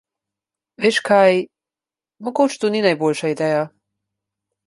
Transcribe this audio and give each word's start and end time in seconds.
Veš 0.85 0.95
kaj, 1.09 1.35
mogoče 2.29 2.59
to 2.63 2.71
ni 2.77 2.83
najboljša 2.87 3.31
ideja. 3.35 3.61